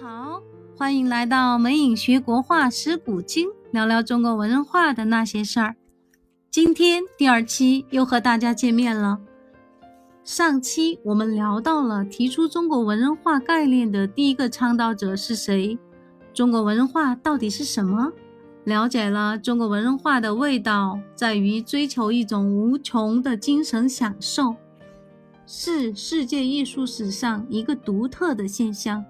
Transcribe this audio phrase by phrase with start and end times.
[0.00, 0.40] 好，
[0.76, 5.74] 欢迎来到美影学国画识古今，聊聊中国文人画的那些事儿。
[6.52, 9.18] 今天第二期又和大家见面了。
[10.22, 15.76] 上期我们聊到了提出中国文人画概念的第一个倡导者是谁？
[16.32, 18.12] 中国文人画到底是什么？
[18.64, 24.54] 了解了中国文人画的味道，在于追求一种无穷的精神享受，
[25.44, 29.04] 是世界艺术史上一个独特的现象。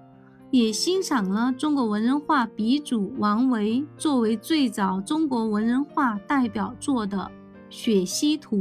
[0.51, 7.17] 也欣赏了中国文人画鼻祖王维作为最早中国文人画代表作的
[7.69, 8.57] 《雪溪图》，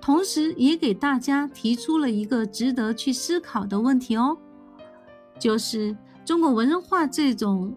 [0.00, 4.36] 同时也给大家提出了一个值得去思考的问题哦，
[5.38, 7.72] 就是中国文人画这种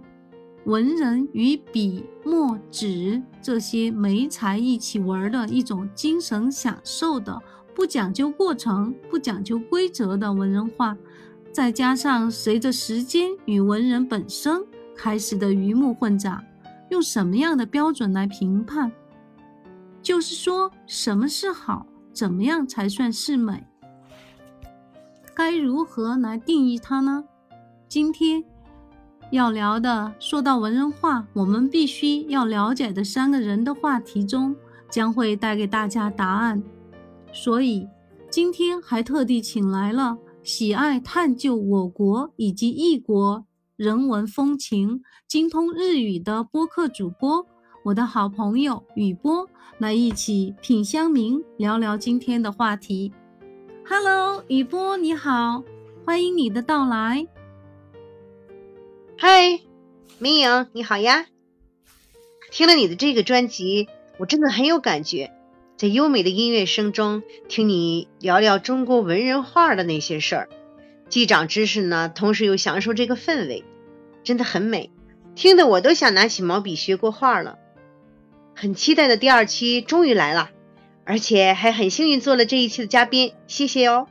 [0.65, 7.39] 文人与笔墨纸这些媒材一起玩的一种精神享受的、
[7.75, 10.97] 不讲究过程、不讲究规则的文人画。
[11.57, 14.63] 再加上随着时间与文人本身
[14.95, 16.39] 开始的鱼目混杂，
[16.91, 18.91] 用什么样的标准来评判？
[19.99, 21.87] 就是说，什么是好？
[22.13, 23.65] 怎么样才算是美？
[25.33, 27.23] 该如何来定义它呢？
[27.89, 28.43] 今天
[29.31, 34.55] 要聊的，说到文人画，我们必须要了解的三个人的话题中，
[34.91, 36.61] 将会带给大家答案。
[37.33, 37.87] 所以
[38.29, 40.19] 今天还特地请来了。
[40.47, 43.45] 喜爱探究我国以及异国
[43.75, 47.45] 人文风情、精通日语的播客主播，
[47.83, 49.45] 我的好朋友雨波，
[49.77, 53.11] 来一起品香茗，聊聊今天的话题。
[53.85, 55.65] Hello，雨波你好，
[56.05, 57.27] 欢迎你的到来。
[59.17, 59.59] 嗨，
[60.17, 61.25] 明颖你好呀！
[62.51, 65.29] 听了你的这个专辑，我真的很有感觉。
[65.77, 70.49] 在优美的音乐声中，听你聊聊中国文人画的那些事儿，
[71.07, 73.63] 既长知识呢，同时又享受这个氛围，
[74.23, 74.89] 真的很美，
[75.35, 77.59] 听得我都想拿起毛笔学过画了。
[78.55, 80.49] 很期待的第二期终于来了，
[81.05, 84.07] 而且还很幸运做了这一期的嘉宾，谢谢哦。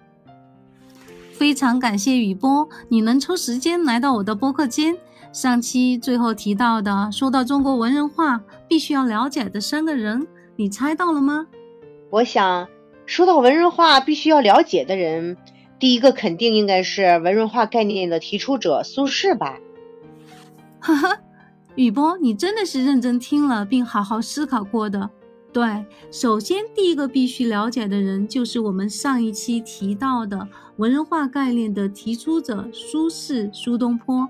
[1.32, 4.96] 非常感谢雨波，你能抽时间来到我的播客间。
[5.32, 10.26] 上期最后提到的，说到中国文人画必须要了解的三个人，
[10.56, 11.46] 你猜到了吗？
[12.10, 12.68] 我想
[13.04, 15.36] 说到文人画必须要了解的人，
[15.78, 19.58] 第一个肯定应该是文人画概念的提出者苏轼吧。
[20.80, 21.18] 哈哈，
[21.74, 25.10] 雨波，你真的是认真听了并好好思考过的。
[25.52, 30.46] 对，首先第一个必须了解的人就是我们上一期提到的
[30.76, 34.28] 文人画概念的提出者苏轼、苏东坡。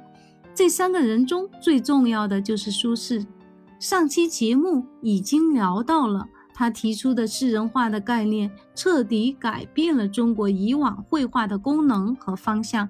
[0.54, 3.26] 这三个人中最重要的就是苏轼。
[3.78, 6.26] 上期节目已经聊到了。
[6.54, 12.88] 他提出的诗人画的概念，彻底改变了中国以往绘画的功能和方向。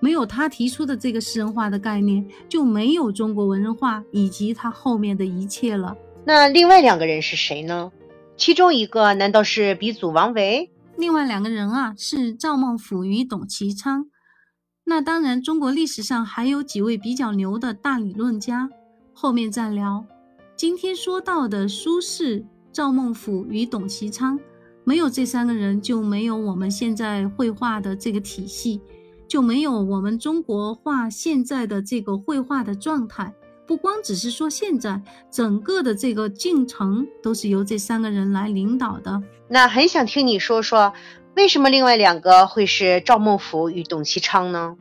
[0.00, 5.96] 没有他提出的这个诗人画的概念，就没有中国文人画以及他后面的一切了。
[6.24, 7.92] 那另外两个人是谁呢？
[8.36, 10.72] 其中一个难道是鼻祖王维？
[10.98, 14.06] 另外两个人啊，是赵孟俯与董其昌。
[14.84, 18.68] 那当然，中国历史上还有几位比较牛的大理论家，
[19.12, 20.04] 后面再聊。
[20.56, 22.44] 今天说到的苏轼。
[22.72, 24.36] 赵孟俯与董其昌，
[24.82, 28.80] 没有这三个人，就没有我们现在绘画的这个体系，
[29.28, 33.32] 就没有我们中国画现在的这个绘画的状态。
[33.64, 35.00] 不光只是说现在，
[35.30, 39.22] 整个的这个进程都是由这三个人来领导的。
[39.46, 40.92] 那很想听你说说，
[41.36, 44.76] 为什么另外两个会是赵孟俯与董其昌呢？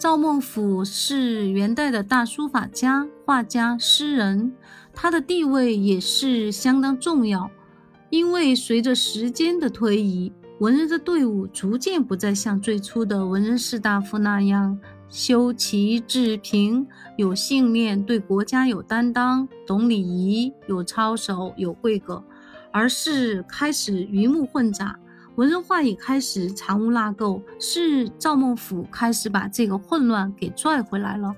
[0.00, 4.50] 赵孟俯是元代的大书法家、画家、诗人。
[4.94, 7.50] 他的地位也是相当重要，
[8.08, 16.86] 因为随着时间的推移，文人的队伍逐渐不再像最初的文人士大夫那样修齐治平，
[17.18, 22.24] 有信念，对国家有担当，懂礼仪，有操守，有规格，
[22.72, 24.98] 而是开始鱼目混杂，
[25.40, 31.34] 文人画也开始藏污纳垢，是赵孟俯开始把这个混乱给拽回来了。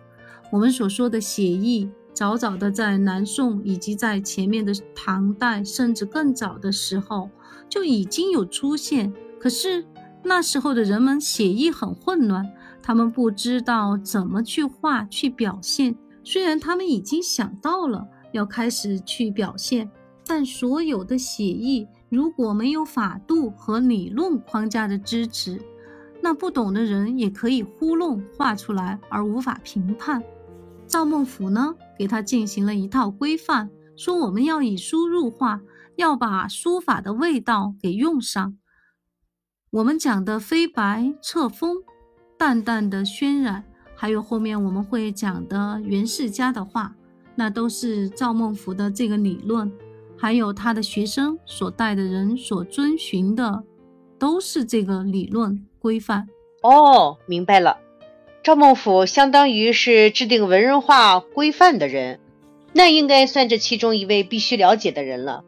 [0.50, 1.88] 我们所说的写意。
[2.12, 7.30] 早早的在南宋以及在前面的唐代，甚至更早的时候
[7.68, 9.12] 就已经有出现。
[9.38, 9.84] 可是
[10.24, 12.44] 那时候的人们写意很混乱，
[12.82, 15.94] 他们不知道怎么去画去表现。
[16.24, 19.88] 虽然他们已经想到了要开始去表现，
[20.26, 25.58] 但所有的写意如果没有法度和理论框架的支持，
[26.20, 30.22] 那不懂的人也可以糊弄画出来而无法评判。
[30.86, 35.62] 赵孟俯呢，给他进行了一套规范，说我们要以书入画，
[35.96, 38.58] 要把书法的味道给用上。
[39.70, 41.78] 我们讲的飞白侧锋，
[42.36, 43.64] 淡淡的渲染，
[43.96, 46.94] 还有后面我们会讲的袁世家的画，
[47.34, 49.72] 那都是赵孟頫的这个理论，
[50.22, 53.64] 还有他的学生所带的人所遵循的，
[54.20, 56.28] 都是这个理论规范。
[56.62, 57.78] 哦，明白了。
[58.40, 62.20] 赵孟頫相当于是制定文人画规范的人，
[62.72, 65.42] 那应该算这其中一位必须了解的人了。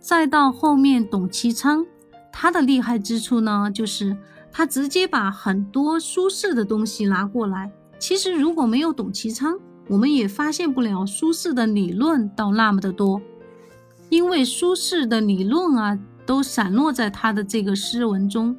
[0.00, 1.86] 再到后面，董其昌，
[2.32, 4.16] 他的厉害之处呢，就是
[4.50, 7.70] 他直接把很多苏轼的东西拿过来。
[8.00, 13.22] 其实如果没有董其昌，我们也发现不了苏轼的理论到那么的多，
[14.08, 18.56] 因为苏轼的理论啊，都散落在他的这个诗文中。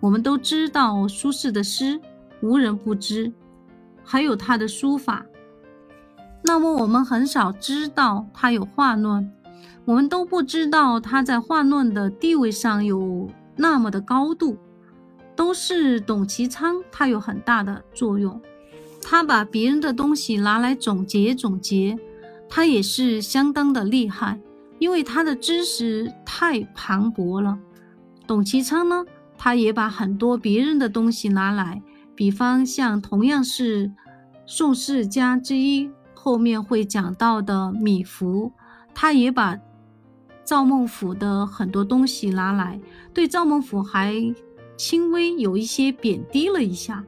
[0.00, 2.00] 我们都知道苏轼的诗。
[2.40, 3.32] 无人不知，
[4.04, 5.26] 还有他的书法。
[6.44, 9.28] 那么我们很少知道他有画论，
[9.84, 14.56] 我们都不知道他在画论的地位上有那么的高度，
[15.34, 18.40] 都是董其昌他有很大的作用。
[19.02, 21.98] 他把别人的东西拿来总结总结，
[22.48, 24.38] 他也是相当的厉害，
[24.78, 27.58] 因为他的知识太磅礴了。
[28.26, 29.04] 董其昌呢，
[29.36, 31.82] 他也把很多别人的东西拿来。
[32.14, 33.92] 比方像同样是
[34.44, 38.50] 宋世家之一，后面会讲到的米芾，
[38.92, 39.56] 他也把
[40.44, 42.80] 赵孟頫的很多东西拿来，
[43.14, 44.14] 对赵孟頫还
[44.76, 47.04] 轻微有一些贬低了一下。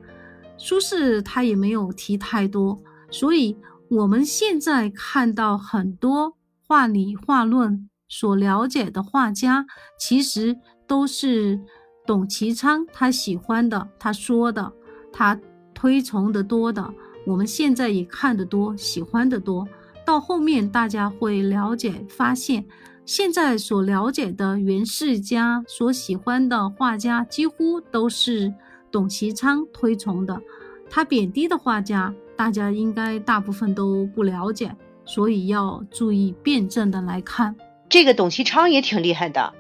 [0.57, 2.81] 苏轼他也没有提太多，
[3.11, 3.57] 所以
[3.89, 6.35] 我们现在看到很多
[6.71, 9.67] 画理画论所了解的画家，
[9.99, 10.57] 其实
[10.87, 11.59] 都是
[12.07, 14.73] 董其昌他喜欢的，他说的。
[15.13, 15.37] 他
[15.75, 16.95] 推崇的多的，
[17.27, 19.67] 我们现在也看得多，喜欢的多。
[20.07, 22.65] 到后面大家会了解，发现
[23.05, 28.55] 现在所了解的袁世家所喜欢的画家，几乎都是
[28.93, 30.41] 董其昌推崇的。
[30.89, 34.77] 他贬低的画家，大家应该大部分都不了解，
[35.13, 37.57] 所以要注意辩证的来看。
[37.89, 39.53] 这个董其昌也挺厉害的，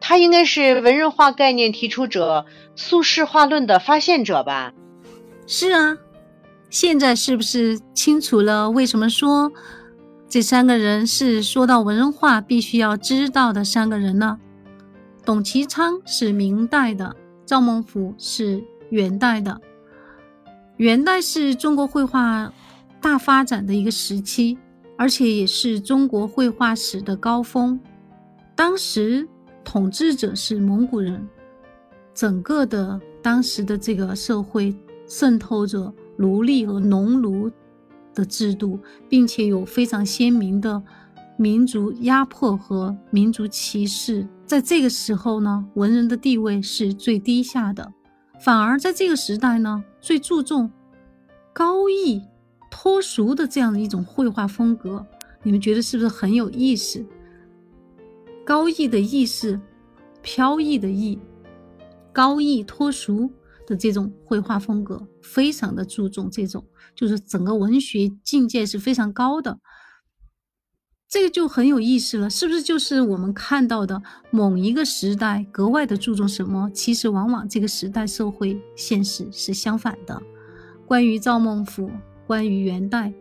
[0.00, 2.46] 他应该是文人画概念提出者。
[2.74, 4.72] 苏轼画论的发现者吧？
[5.46, 5.98] 是啊，
[6.68, 8.70] 现在是不是清楚了？
[8.70, 9.52] 为什么说
[10.28, 14.40] 这三个人是说到文人画必须要知道的三个人呢？
[15.24, 17.14] 董其昌是明代的，
[17.46, 19.60] 赵孟頫是元代的。
[20.78, 22.52] 元代是中国绘画
[23.00, 24.58] 大发展的一个时期，
[25.02, 27.80] 而且也是中国绘画史的高峰。
[28.54, 29.28] 当时
[29.64, 31.28] 统治者是蒙古人。
[32.14, 34.72] 整个的当时的这个社会
[35.08, 37.50] 渗透着奴隶和农奴
[38.14, 38.78] 的制度，
[39.08, 40.80] 并且有非常鲜明的
[41.36, 44.24] 民族压迫和民族歧视。
[44.46, 47.92] 在这个时候呢，文人的地位是最低下的，
[48.38, 50.70] 反而在这个时代呢，最注重
[51.52, 52.22] 高逸
[52.82, 55.06] 脱俗的这样的一种绘画风格。
[55.44, 57.06] 你们觉得是不是很有意思？
[58.44, 59.60] 高逸的逸是
[60.20, 61.16] 飘逸的逸。
[62.12, 63.30] 高逸脱俗
[63.68, 69.60] 的这种绘画风格，非常的注重这种，就是整个文学境界是非常高的。
[71.08, 72.60] 这个就很有意思了，是不是？
[72.60, 76.68] 就是我们看到的某一个时代格外的注重什么？
[76.74, 80.20] 其实往往这个时代社会现实是相反的。
[80.84, 81.88] 关于赵孟頫，
[82.32, 83.12] 关于元代，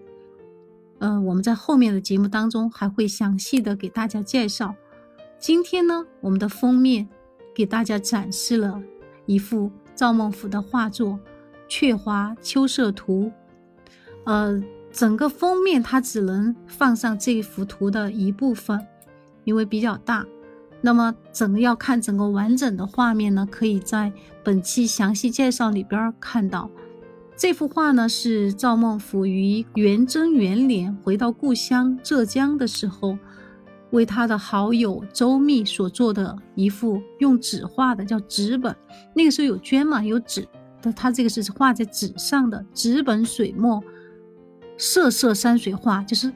[1.00, 4.74] 嗯，我们在后面的节目当中还会详细的给大家介绍。
[5.38, 7.10] 今天呢，我们的封面。
[7.54, 8.82] 给大家展示了
[9.26, 11.10] 一幅赵孟頫的画作
[11.68, 13.26] 《鹊华秋色图》。
[14.24, 14.64] 呃，
[14.94, 18.80] 整个封面它只能放上这幅图的一部分，
[19.44, 20.26] 因为比较大。
[20.80, 26.72] 那么，整个要看整个完整的画面呢，可以在本期详细介绍里边看到。
[27.42, 33.18] 这幅画呢，是赵孟頫于元贞元年回到故乡浙江的时候。
[33.90, 38.74] 为他的好友周密所做的一幅用纸画的，叫纸本。
[39.16, 40.48] 那个时候有绢嘛，有纸，
[40.82, 43.84] 但他这个是画在纸上的纸本水墨
[44.78, 46.32] 色色山水画，就是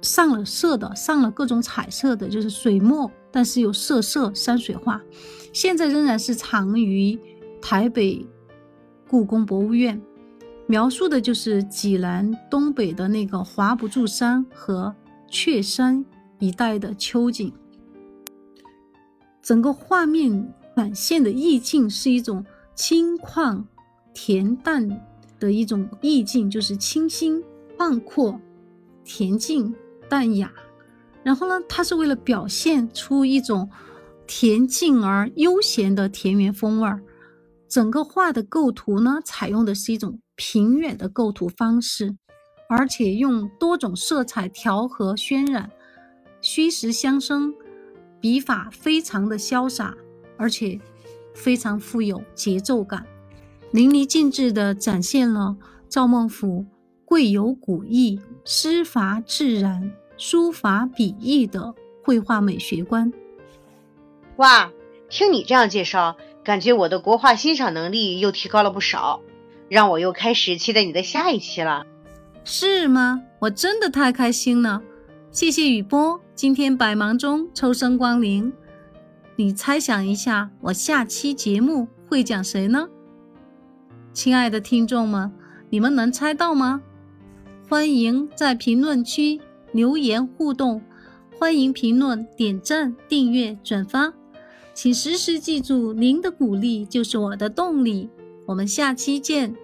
[0.00, 5.02] 上了色的，上了各种彩色的，就是水墨，但是有色色山水画。
[5.52, 7.18] 现在仍然是藏于
[7.60, 8.24] 台北
[9.14, 10.02] 故宫博物院，
[10.66, 14.92] 描述的就是济南东北的那个华不注山和
[15.28, 16.04] 雀山。
[16.40, 17.52] 一带的秋景，
[19.40, 22.44] 整个画面展现的意境是一种
[22.74, 23.62] 清旷、
[24.12, 25.00] 恬淡
[25.38, 27.40] 的一种意境，就是清新、
[27.78, 28.36] 旷阔、
[29.06, 29.72] 恬静、
[30.08, 30.52] 淡雅。
[31.22, 33.70] 然后呢，它是为了表现出一种
[34.26, 37.00] 恬静而悠闲的田园风味儿。
[37.74, 42.14] 整个画的构图呢，采用的是一种平远的构图方式，
[42.68, 45.68] 而且用多种色彩调和渲染，
[46.40, 47.52] 虚实相生，
[48.20, 49.92] 笔法非常的潇洒，
[50.36, 50.78] 而且
[51.34, 53.04] 非常富有节奏感，
[53.72, 55.56] 淋漓尽致地展现了
[55.88, 56.64] 赵孟頫
[57.04, 63.12] 贵有古意、诗法自然、书法笔意的绘画美学观。
[64.36, 64.70] 哇，
[65.08, 69.22] 听你这样介绍，感觉我的国画欣赏能力又提高了不少，
[69.70, 71.86] 让我又开始期待你的下一期了。
[72.44, 73.22] 是吗？
[73.38, 74.82] 我真的太开心了！
[75.30, 78.52] 谢谢雨波，今天百忙中抽身光临。
[79.36, 82.86] 你猜想一下，我下期节目会讲谁呢？
[84.12, 85.32] 亲爱的听众们，
[85.70, 86.82] 你们能猜到吗？
[87.70, 89.40] 欢迎在评论区
[89.72, 90.82] 留言互动，
[91.38, 94.12] 欢迎评论、点赞、订阅、转发。
[94.74, 98.10] 请时时记住，您的鼓励就是我的动力。
[98.44, 99.54] 我们下期见。